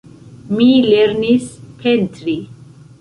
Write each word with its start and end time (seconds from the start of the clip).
Mi 0.53 0.69
lernis 0.87 1.45
pentri. 1.85 2.37